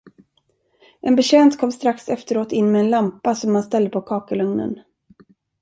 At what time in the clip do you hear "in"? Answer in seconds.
2.51-2.71